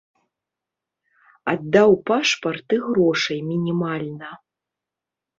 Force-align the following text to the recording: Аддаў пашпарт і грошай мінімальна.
Аддаў 1.51 1.91
пашпарт 2.07 2.67
і 2.77 2.79
грошай 2.85 3.39
мінімальна. 3.51 4.31